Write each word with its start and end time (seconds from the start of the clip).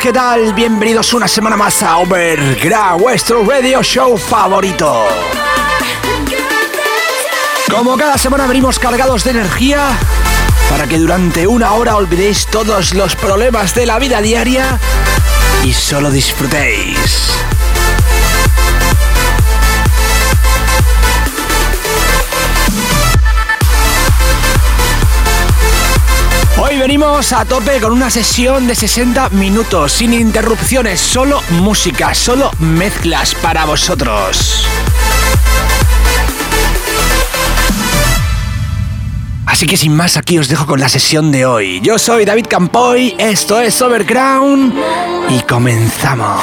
¿qué 0.00 0.12
tal? 0.12 0.54
Bienvenidos 0.54 1.12
una 1.12 1.28
semana 1.28 1.58
más 1.58 1.82
a 1.82 1.98
Overground, 1.98 3.02
vuestro 3.02 3.44
radio 3.44 3.82
show 3.82 4.16
favorito. 4.16 5.06
Como 7.70 7.94
cada 7.96 8.16
semana 8.16 8.46
venimos 8.46 8.78
cargados 8.78 9.24
de 9.24 9.32
energía 9.32 9.90
para 10.70 10.86
que 10.86 10.98
durante 10.98 11.46
una 11.46 11.72
hora 11.72 11.96
olvidéis 11.96 12.46
todos 12.46 12.94
los 12.94 13.14
problemas 13.14 13.74
de 13.74 13.84
la 13.84 13.98
vida 13.98 14.22
diaria 14.22 14.78
y 15.64 15.74
solo 15.74 16.10
disfrutéis. 16.10 17.30
Venimos 26.84 27.32
a 27.32 27.46
tope 27.46 27.80
con 27.80 27.92
una 27.92 28.10
sesión 28.10 28.66
de 28.66 28.74
60 28.74 29.30
minutos, 29.30 29.90
sin 29.90 30.12
interrupciones, 30.12 31.00
solo 31.00 31.40
música, 31.48 32.14
solo 32.14 32.50
mezclas 32.58 33.34
para 33.36 33.64
vosotros. 33.64 34.66
Así 39.46 39.66
que 39.66 39.78
sin 39.78 39.96
más, 39.96 40.18
aquí 40.18 40.36
os 40.36 40.48
dejo 40.48 40.66
con 40.66 40.78
la 40.78 40.90
sesión 40.90 41.32
de 41.32 41.46
hoy. 41.46 41.80
Yo 41.80 41.98
soy 41.98 42.26
David 42.26 42.48
Campoy, 42.50 43.14
esto 43.18 43.62
es 43.62 43.80
Overground 43.80 44.74
y 45.30 45.40
comenzamos. 45.40 46.42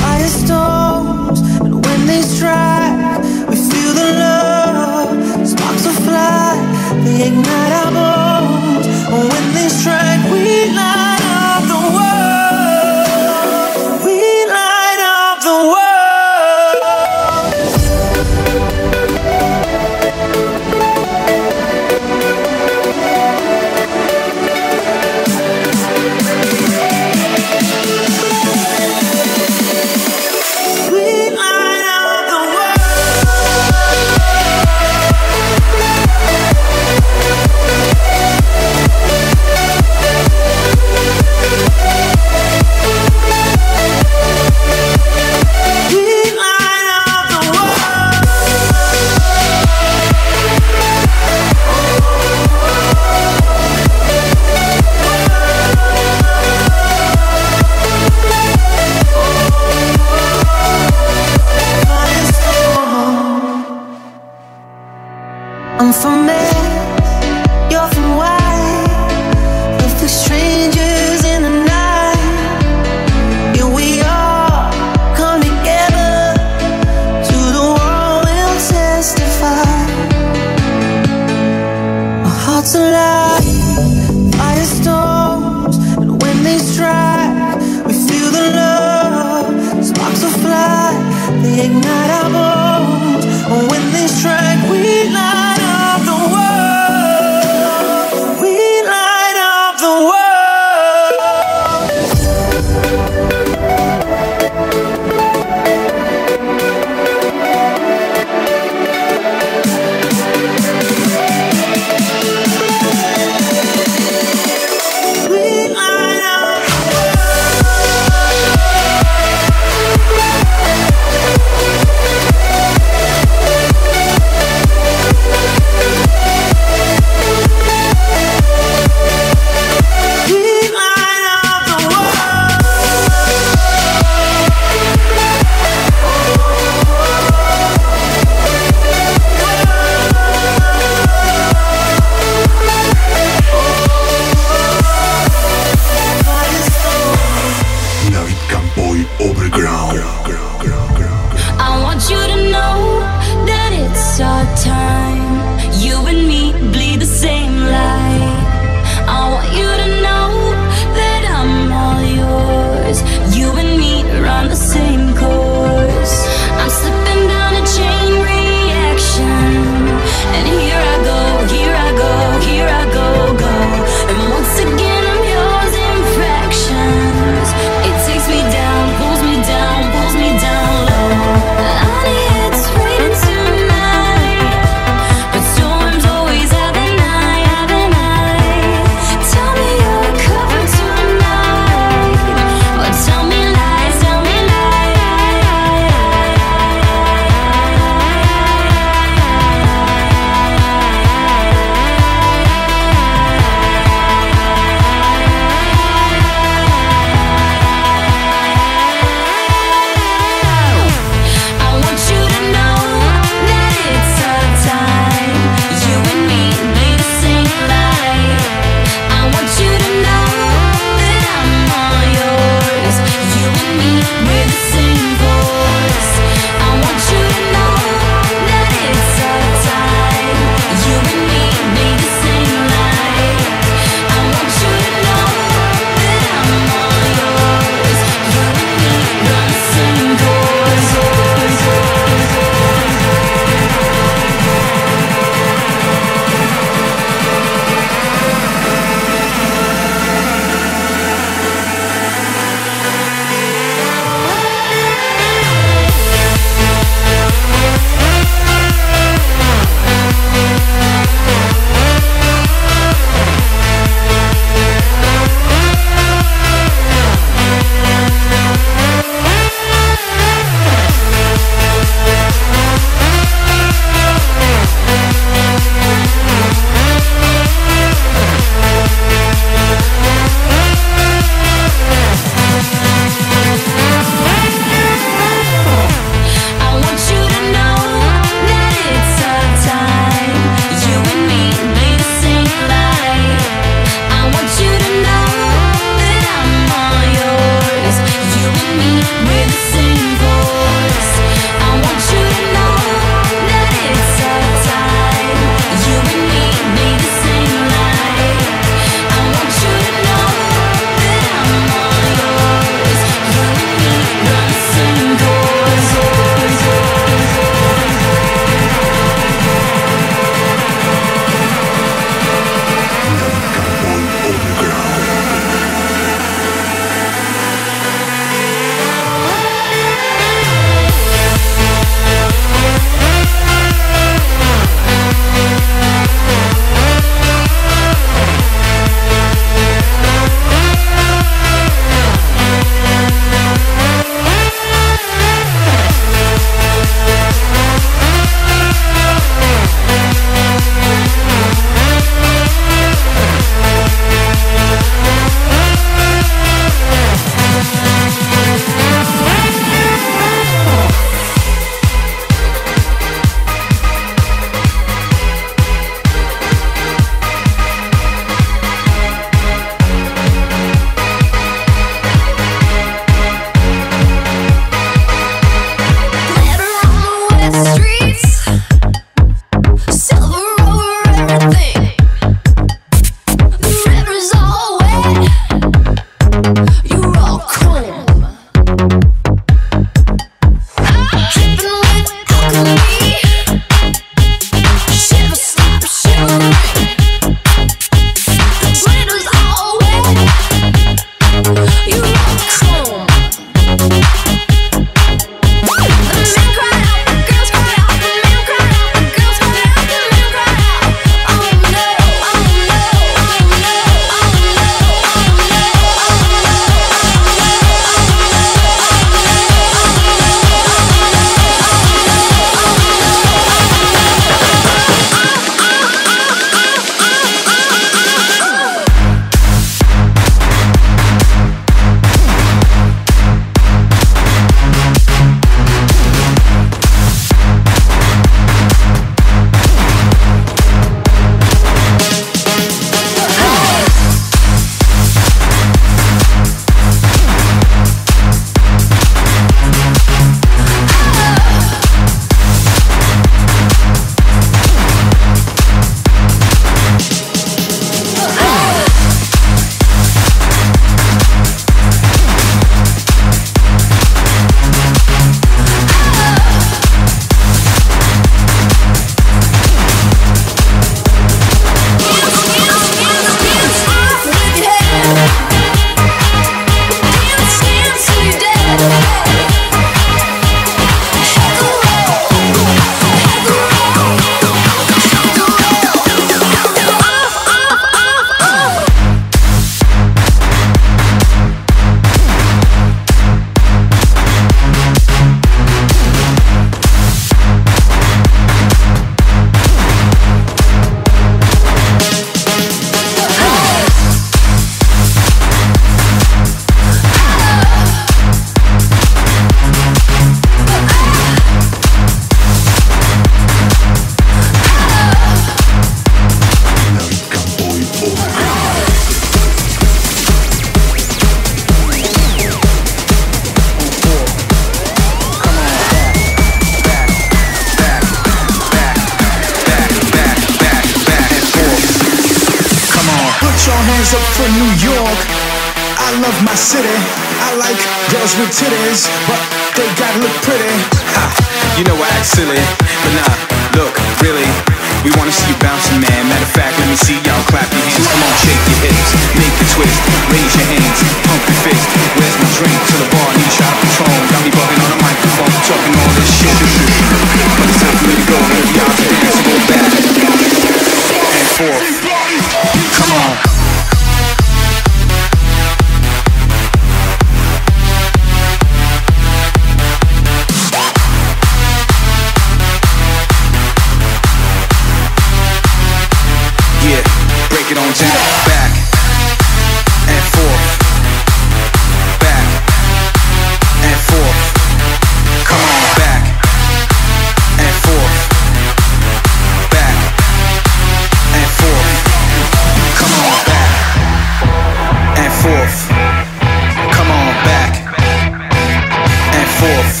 four 599.61 600.00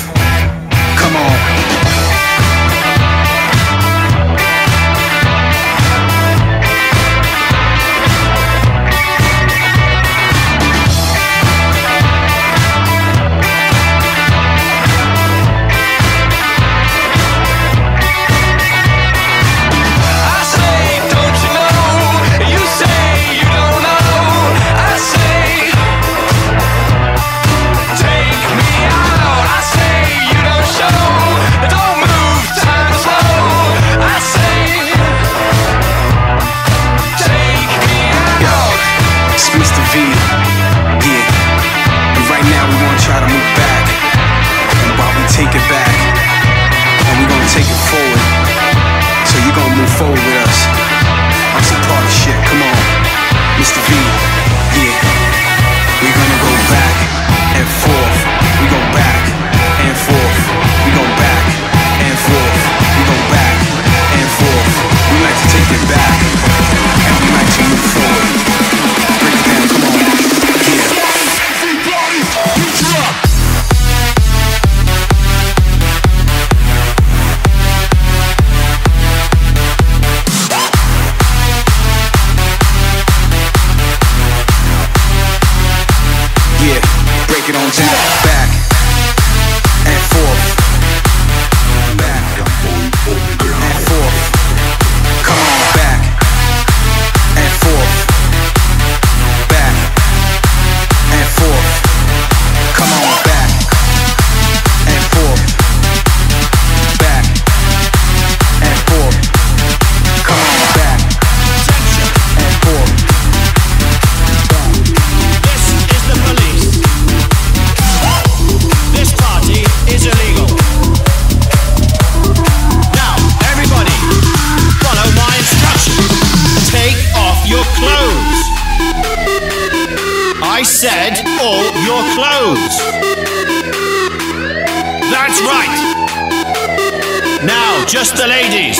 just 137.91 138.15
the 138.15 138.25
ladies. 138.25 138.77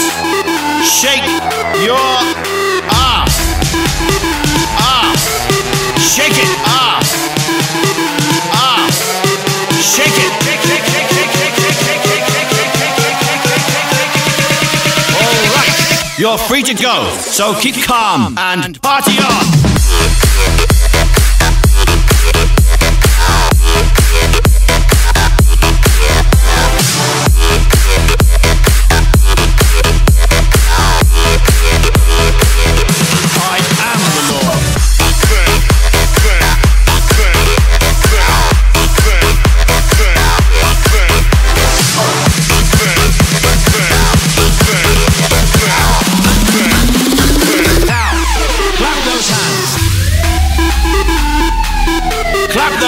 Shake 0.88 1.28
your 1.84 2.00
ass. 2.88 3.36
ass, 4.80 5.21
Shake 6.00 6.38
it. 6.39 6.47
ass, 6.63 7.12
ass, 8.56 8.95
Shake 9.84 10.15
it. 10.15 10.32
All 15.19 15.43
right. 15.56 16.15
You're 16.17 16.38
free 16.38 16.63
to 16.63 16.74
go, 16.74 17.10
so 17.17 17.54
keep 17.60 17.76
calm 17.84 18.38
and 18.38 18.82
party 18.82 19.17
on! 19.19 19.61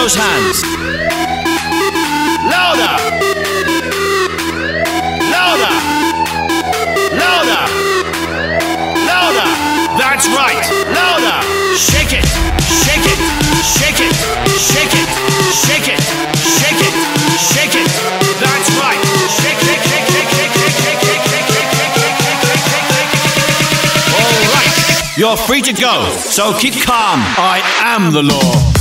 those 0.03 0.15
hands. 0.15 0.59
Louder. 2.43 2.91
Louder. 5.31 5.73
Louder. 7.15 7.63
Louder. 9.07 9.47
That's 9.95 10.27
right. 10.35 10.59
Louder. 10.91 11.39
Shake 11.79 12.19
it. 12.19 12.25
Shake 12.83 13.07
it. 13.07 13.19
Shake 13.63 14.03
it. 14.03 14.13
Shake 14.59 14.91
it. 14.91 15.07
Shake 15.63 15.87
it. 15.87 15.99
Shake 16.59 16.83
it. 16.83 16.93
Shake 17.39 17.75
it. 17.79 17.87
That's 18.43 18.69
right. 18.83 18.99
Shake, 19.39 19.59
shake, 19.63 19.83
shake, 19.87 20.07
shake, 20.11 20.29
shake, 20.35 20.51
shake, 20.51 20.83
shake, 20.83 20.99
shake, 20.99 21.23
shake, 21.23 21.47
shake, 21.47 21.95
shake, 21.95 22.17
shake, 22.19 22.59
shake, 22.59 22.91
shake. 22.91 23.11
All 24.19 24.35
right. 24.51 25.17
You're 25.17 25.37
free 25.37 25.61
to 25.61 25.71
go. 25.71 26.09
So 26.17 26.53
keep 26.59 26.73
calm. 26.83 27.23
I 27.39 27.61
am 27.95 28.11
the 28.11 28.23
law. 28.23 28.73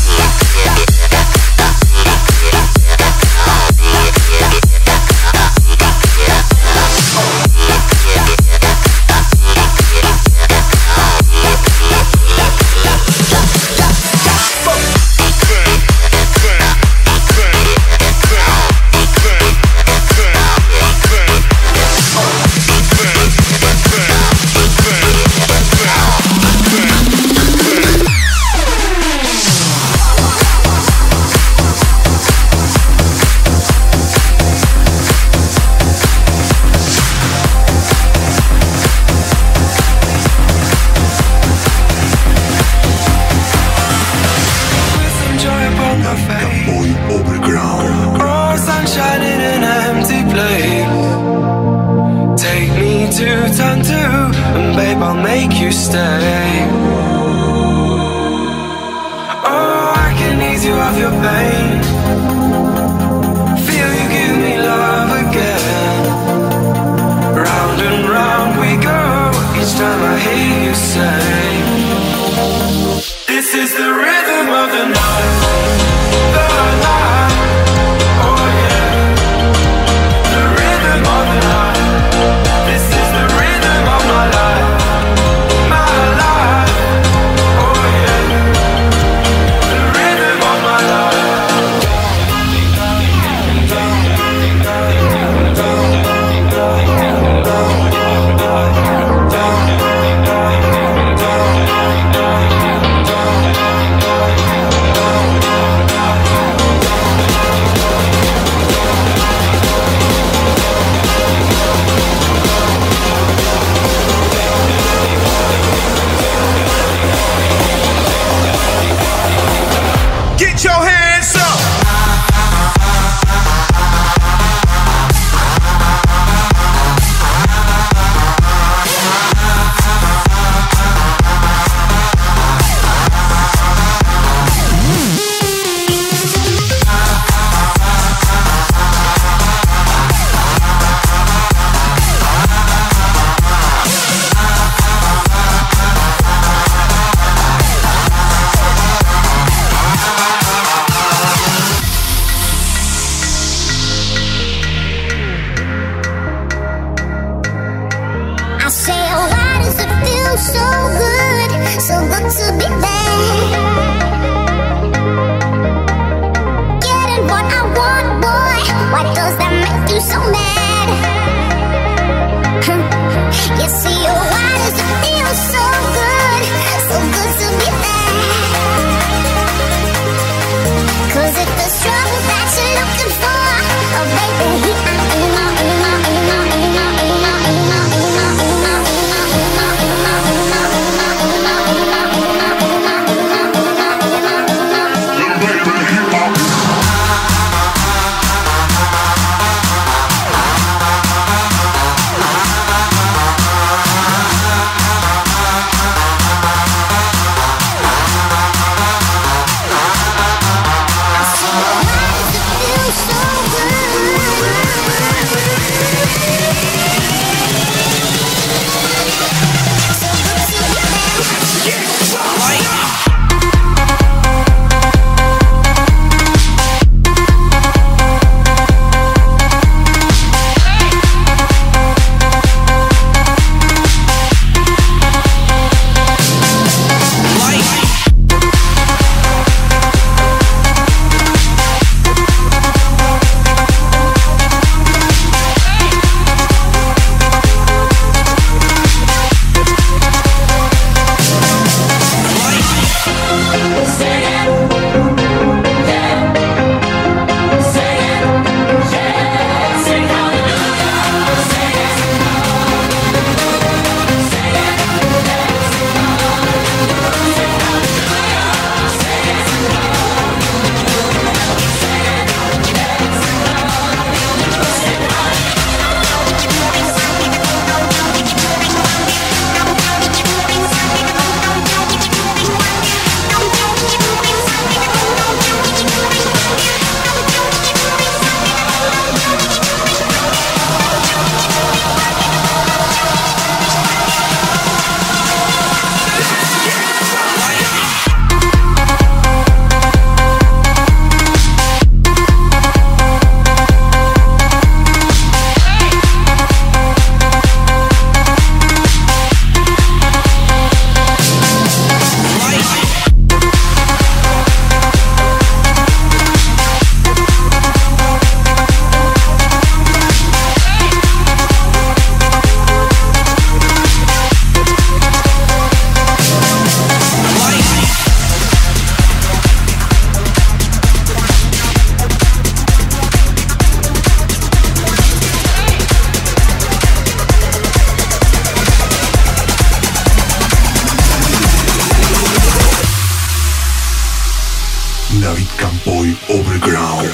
Boy, 345.85 346.15
Overground. 346.31 347.09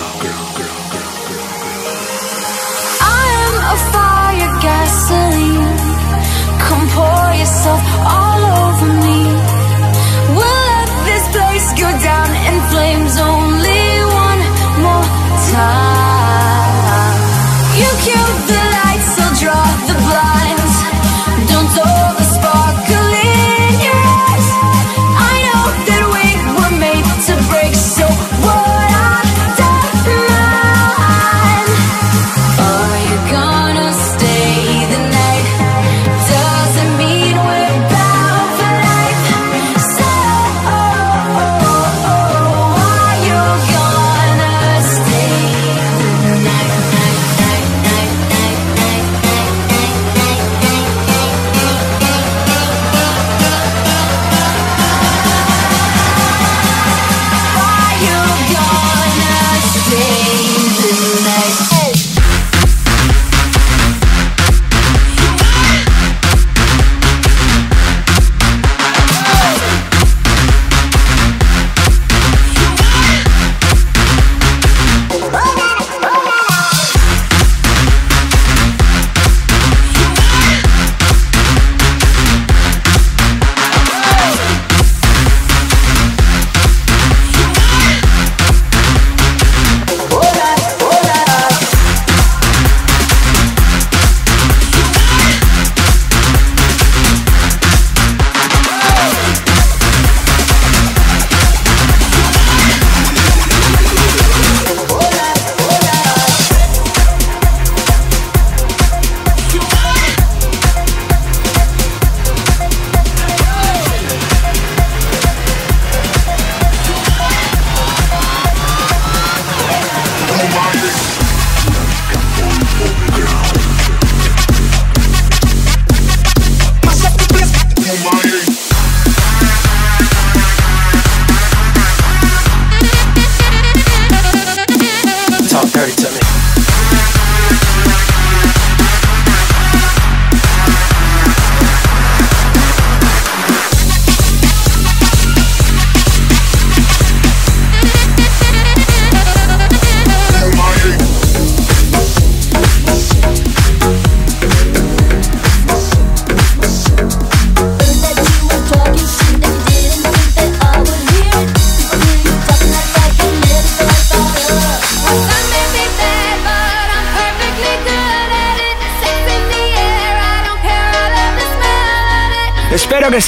I 3.01 3.25
am 3.47 3.55
a 3.65 3.77
fire, 3.93 4.53
gasoline. 4.61 5.79
Come 6.61 6.87
pour 6.91 7.33
yourself 7.33 7.83
on. 8.07 8.28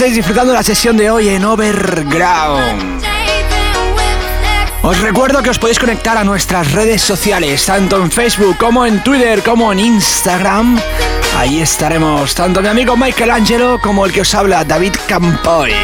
Estéis 0.00 0.16
disfrutando 0.16 0.54
la 0.54 0.62
sesión 0.62 0.96
de 0.96 1.10
hoy 1.10 1.28
en 1.28 1.44
Overground. 1.44 3.04
Os 4.80 4.98
recuerdo 5.02 5.42
que 5.42 5.50
os 5.50 5.58
podéis 5.58 5.78
conectar 5.78 6.16
a 6.16 6.24
nuestras 6.24 6.72
redes 6.72 7.02
sociales, 7.02 7.66
tanto 7.66 8.00
en 8.00 8.10
Facebook 8.10 8.56
como 8.56 8.86
en 8.86 9.04
Twitter 9.04 9.42
como 9.42 9.70
en 9.70 9.78
Instagram. 9.78 10.80
Ahí 11.36 11.60
estaremos, 11.60 12.34
tanto 12.34 12.62
mi 12.62 12.68
amigo 12.68 12.96
Michael 12.96 13.30
Angelo 13.30 13.78
como 13.78 14.06
el 14.06 14.12
que 14.12 14.22
os 14.22 14.34
habla, 14.34 14.64
David 14.64 14.94
Campoy. 15.06 15.74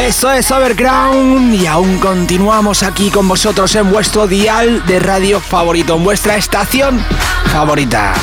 Esto 0.00 0.32
es 0.32 0.50
Overground 0.50 1.54
y 1.54 1.68
aún 1.68 2.00
continuamos 2.00 2.82
aquí 2.82 3.08
con 3.12 3.28
vosotros 3.28 3.72
en 3.76 3.88
vuestro 3.92 4.26
dial 4.26 4.84
de 4.84 4.98
radio 4.98 5.38
favorito, 5.38 5.94
en 5.94 6.02
vuestra 6.02 6.36
estación 6.36 7.00
favorita. 7.52 8.14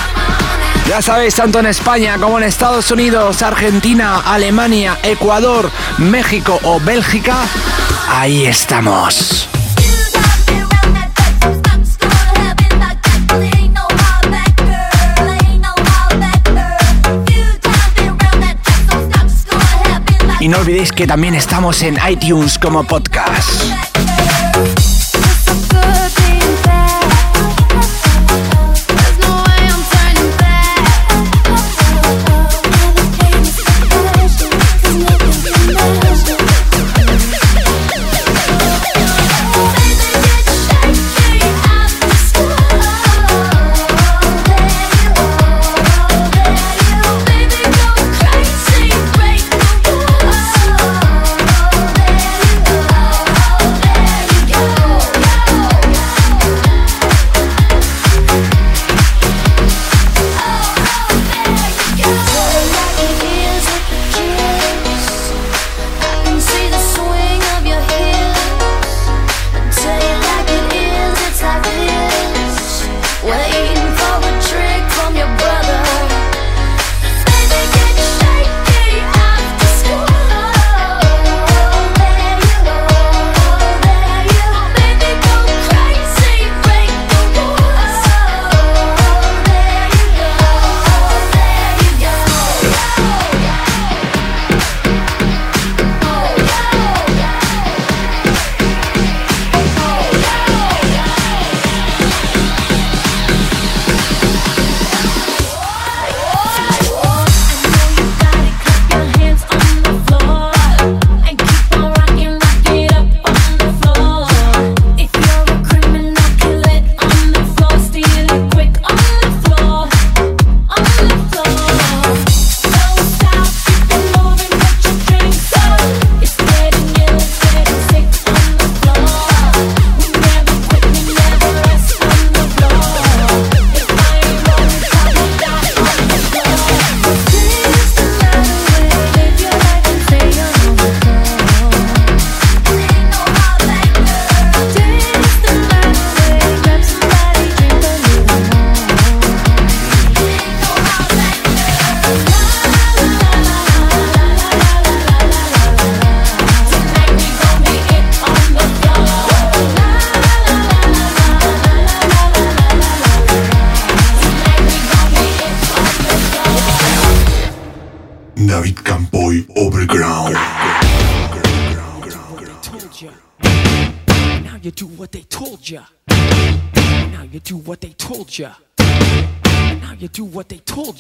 Ya 0.87 1.01
sabéis, 1.01 1.33
tanto 1.33 1.59
en 1.59 1.65
España 1.65 2.17
como 2.19 2.37
en 2.37 2.43
Estados 2.43 2.91
Unidos, 2.91 3.41
Argentina, 3.41 4.19
Alemania, 4.19 4.99
Ecuador, 5.03 5.71
México 5.97 6.59
o 6.63 6.79
Bélgica, 6.79 7.35
ahí 8.07 8.45
estamos. 8.45 9.49
Y 20.39 20.47
no 20.47 20.59
olvidéis 20.59 20.91
que 20.91 21.07
también 21.07 21.33
estamos 21.33 21.81
en 21.81 21.97
iTunes 22.07 22.59
como 22.59 22.83
podcast. 22.83 24.04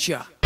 плеча. 0.05 0.44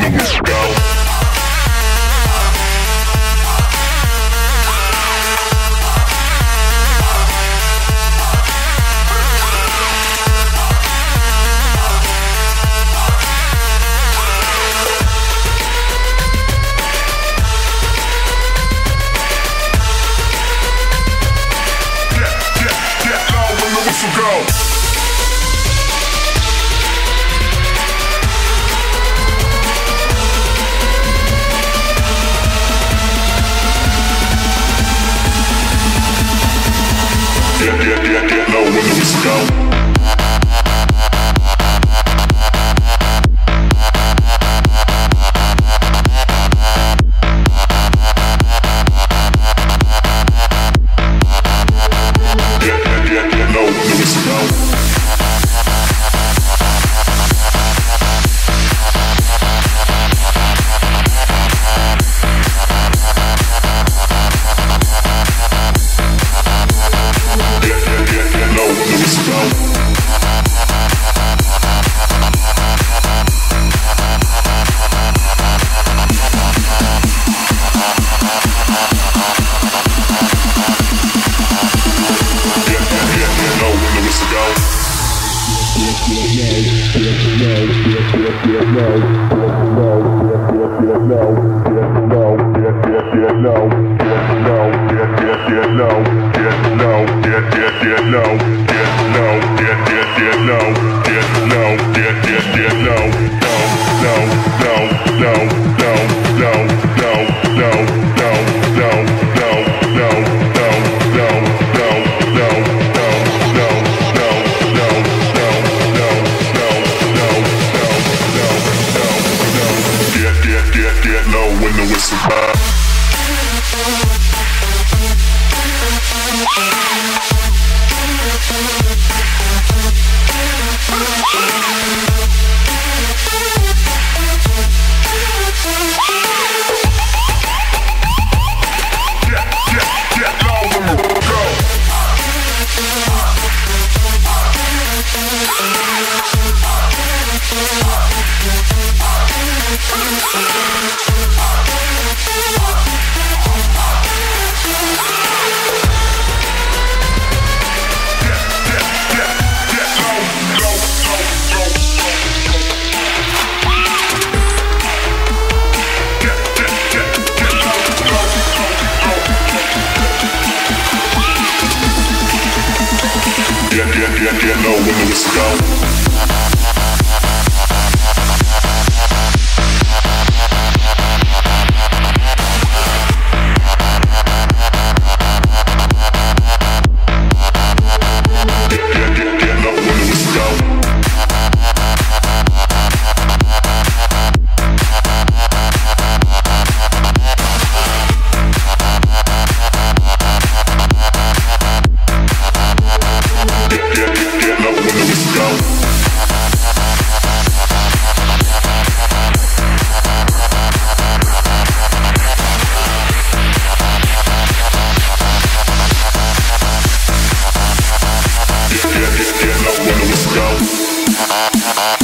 niggas 0.00 0.32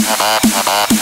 Bye. 0.07 0.96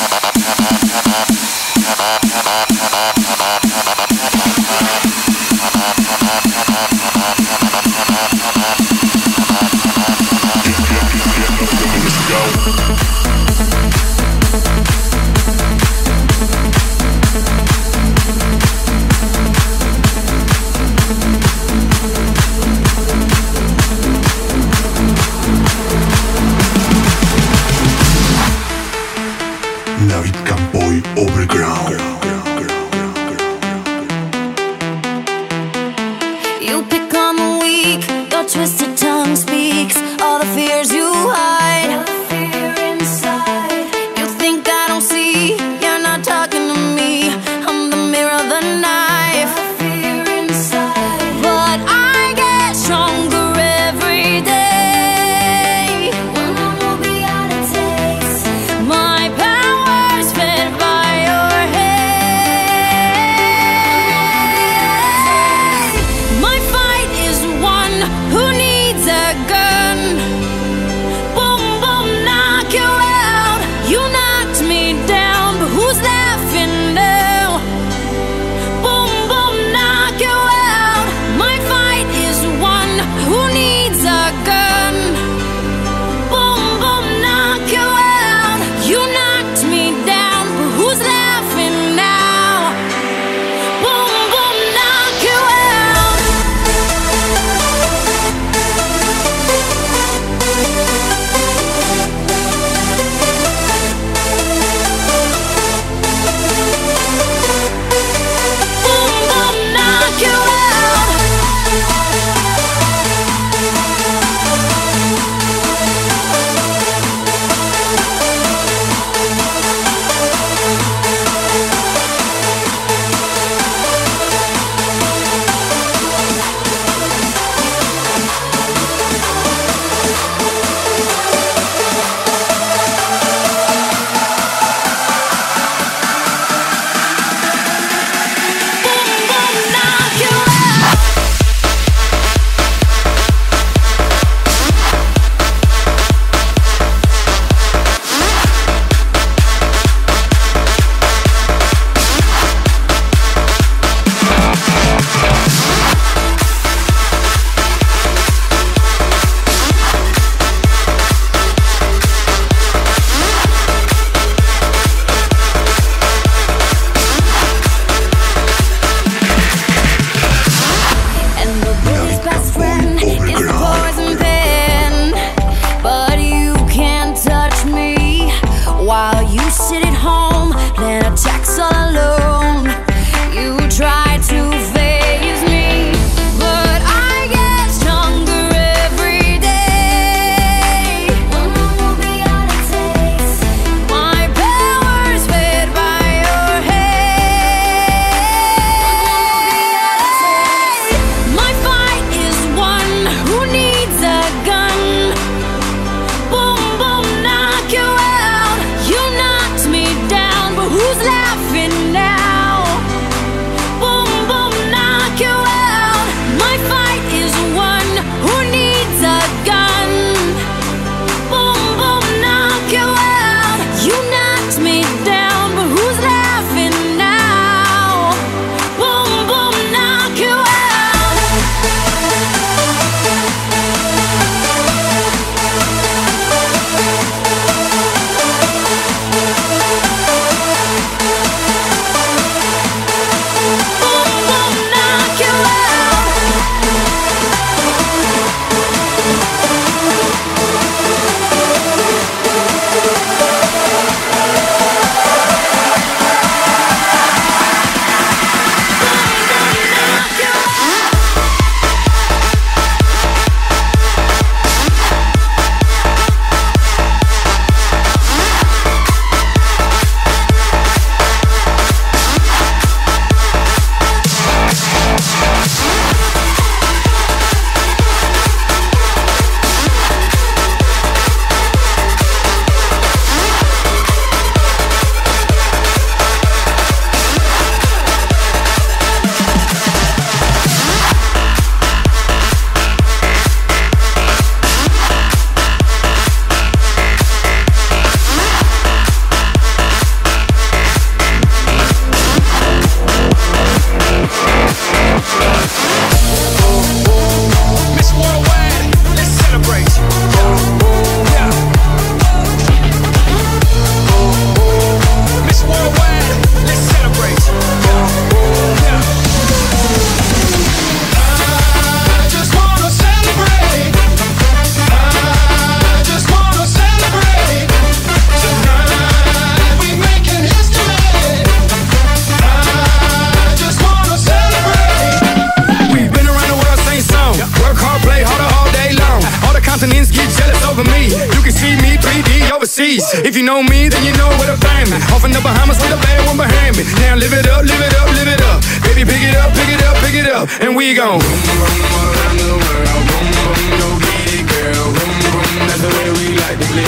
3D. 342.78 343.04
If 343.04 343.16
you 343.16 343.22
know 343.22 343.42
me, 343.42 343.68
then 343.68 343.84
you 343.84 343.92
know 343.94 344.10
to 344.26 344.36
find 344.42 344.70
me. 344.70 344.76
Off 344.92 345.04
in 345.04 345.12
the 345.12 345.20
Bahamas 345.20 345.58
with 345.60 345.72
a 345.72 345.80
bad 345.80 346.06
one 346.06 346.16
behind 346.16 346.56
me. 346.56 346.64
Now 346.80 346.96
live 346.96 347.12
it 347.12 347.26
up, 347.28 347.44
live 347.44 347.60
it 347.60 347.74
up, 347.74 347.88
live 347.94 348.08
it 348.08 348.22
up. 348.22 348.42
Baby, 348.62 348.84
pick 348.84 349.02
it 349.02 349.14
up, 349.14 349.30
pick 349.34 349.48
it 349.48 349.62
up, 349.62 349.76
pick 349.78 349.94
it 349.94 350.08
up. 350.10 350.28
And 350.40 350.56
we 350.56 350.74
gon' 350.74 350.98
boom, 350.98 351.20
boom, 351.22 351.60
all 351.70 351.88
around 351.94 352.16
the 352.18 352.34
world. 352.34 352.84
Boom, 352.90 353.06
boom, 353.14 353.42
go 353.60 353.68
get 353.78 354.26
girl. 354.26 354.66
Boom, 354.74 354.92
boom, 355.02 355.46
that's 355.46 355.62
the 355.62 355.70
way 355.70 355.88
we 355.98 356.06
like 356.18 356.38
to 356.38 356.46
play. 356.50 356.66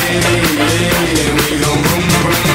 Yeah, 1.17 1.33
we 1.35 1.59
gon' 1.59 1.81
boom, 1.83 2.03
boom, 2.07 2.46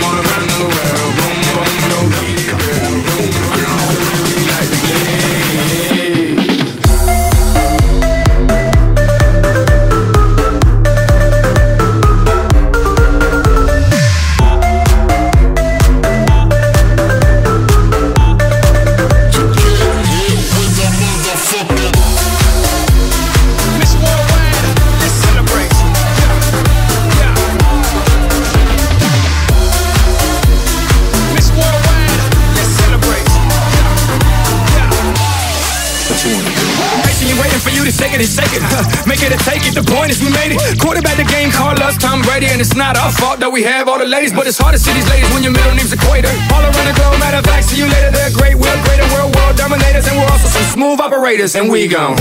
that 43.42 43.52
we 43.52 43.64
have 43.64 43.90
all 43.90 43.98
the 43.98 44.06
ladies, 44.06 44.32
but 44.32 44.46
it's 44.46 44.58
hard 44.58 44.74
to 44.74 44.80
see 44.80 44.94
these 44.94 45.10
ladies 45.10 45.26
when 45.34 45.42
your 45.42 45.52
middle 45.52 45.74
name's 45.74 45.92
Equator. 45.92 46.30
All 46.54 46.62
around 46.62 46.86
the 46.86 46.94
globe, 46.94 47.18
matter 47.18 47.42
of 47.42 47.46
fact, 47.46 47.66
see 47.66 47.82
you 47.82 47.90
later. 47.90 48.14
They're 48.14 48.30
great, 48.38 48.54
we're 48.54 48.80
greater, 48.86 49.06
world, 49.18 49.34
world 49.34 49.58
dominators, 49.58 50.06
and 50.06 50.16
we're 50.16 50.30
also 50.30 50.48
some 50.48 50.68
smooth 50.70 51.02
operators, 51.02 51.58
and 51.58 51.66
we 51.70 51.88
gon' 51.90 52.16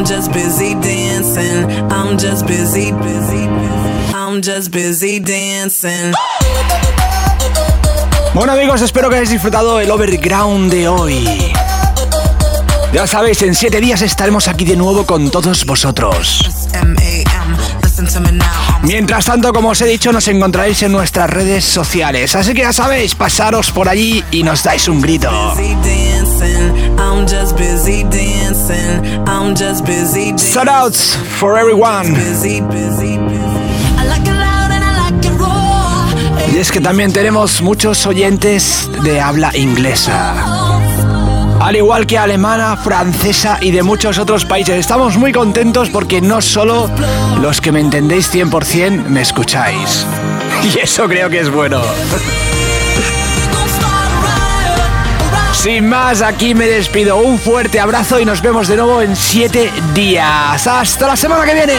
I'm 0.00 0.06
just 0.06 0.32
busy 0.32 0.74
dancing. 0.76 1.66
I'm 1.92 2.16
just 2.16 2.46
busy, 2.46 2.90
busy, 2.90 3.46
busy. 3.46 4.14
I'm 4.14 4.40
just 4.40 4.72
busy 4.72 5.20
dancing. 5.20 6.14
Bueno 8.32 8.52
amigos, 8.52 8.80
espero 8.80 9.10
que 9.10 9.16
hayáis 9.16 9.28
disfrutado 9.28 9.78
el 9.78 9.90
overground 9.90 10.72
de 10.72 10.88
hoy. 10.88 11.52
Ya 12.94 13.06
sabéis, 13.06 13.42
en 13.42 13.54
siete 13.54 13.78
días 13.78 14.00
estaremos 14.00 14.48
aquí 14.48 14.64
de 14.64 14.74
nuevo 14.74 15.04
con 15.04 15.30
todos 15.30 15.66
vosotros. 15.66 16.48
Mientras 18.82 19.26
tanto, 19.26 19.52
como 19.52 19.68
os 19.68 19.82
he 19.82 19.86
dicho, 19.86 20.12
nos 20.12 20.26
encontraréis 20.28 20.82
en 20.82 20.92
nuestras 20.92 21.28
redes 21.28 21.66
sociales. 21.66 22.34
Así 22.34 22.54
que 22.54 22.62
ya 22.62 22.72
sabéis, 22.72 23.14
pasaros 23.14 23.70
por 23.70 23.90
allí 23.90 24.24
y 24.30 24.42
nos 24.44 24.62
dais 24.62 24.88
un 24.88 25.02
grito. 25.02 25.30
I'm 27.10 27.26
just 27.26 27.56
busy 27.56 28.04
dancing. 28.04 29.26
I'm 29.26 29.56
just 29.56 29.84
busy 29.84 30.30
dancing. 30.30 30.60
Shoutouts 30.60 31.16
for 31.16 31.58
everyone. 31.58 32.14
Busy, 32.14 32.60
busy, 32.60 33.18
busy. 33.18 33.50
Y 36.54 36.58
es 36.58 36.70
que 36.70 36.80
también 36.80 37.12
tenemos 37.12 37.62
muchos 37.62 38.06
oyentes 38.06 38.88
de 39.02 39.20
habla 39.20 39.50
inglesa. 39.56 40.34
Al 41.60 41.74
igual 41.74 42.06
que 42.06 42.16
alemana, 42.16 42.76
francesa 42.76 43.58
y 43.60 43.72
de 43.72 43.82
muchos 43.82 44.18
otros 44.18 44.44
países. 44.44 44.78
Estamos 44.78 45.16
muy 45.16 45.32
contentos 45.32 45.90
porque 45.90 46.20
no 46.20 46.40
solo 46.40 46.88
los 47.40 47.60
que 47.60 47.72
me 47.72 47.80
entendéis 47.80 48.32
100% 48.32 49.06
me 49.06 49.22
escucháis. 49.22 50.06
Y 50.62 50.78
eso 50.78 51.08
creo 51.08 51.30
que 51.30 51.40
es 51.40 51.50
bueno. 51.50 51.80
Sin 55.62 55.90
más, 55.90 56.22
aquí 56.22 56.54
me 56.54 56.66
despido. 56.66 57.18
Un 57.18 57.38
fuerte 57.38 57.78
abrazo 57.78 58.18
y 58.18 58.24
nos 58.24 58.40
vemos 58.40 58.66
de 58.66 58.76
nuevo 58.76 59.02
en 59.02 59.14
siete 59.14 59.70
días. 59.92 60.66
Hasta 60.66 61.06
la 61.06 61.16
semana 61.18 61.44
que 61.44 61.52
viene. 61.52 61.74